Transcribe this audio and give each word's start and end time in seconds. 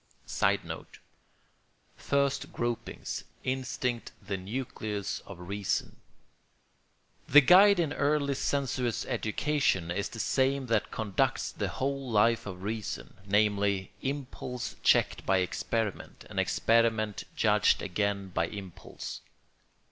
[Sidenote: 0.25 0.97
First 1.95 2.51
gropings. 2.51 3.23
Instinct 3.43 4.13
the 4.19 4.35
nucleus 4.35 5.19
of 5.27 5.37
reason.] 5.37 5.95
The 7.27 7.41
guide 7.41 7.79
in 7.79 7.93
early 7.93 8.33
sensuous 8.33 9.05
education 9.05 9.91
is 9.91 10.09
the 10.09 10.17
same 10.17 10.65
that 10.65 10.89
conducts 10.89 11.51
the 11.51 11.67
whole 11.67 12.09
Life 12.09 12.47
of 12.47 12.63
Reason, 12.63 13.13
namely, 13.27 13.91
impulse 14.01 14.75
checked 14.81 15.23
by 15.27 15.37
experiment, 15.37 16.25
and 16.31 16.39
experiment 16.39 17.25
judged 17.35 17.83
again 17.83 18.29
by 18.29 18.47
impulse. 18.47 19.21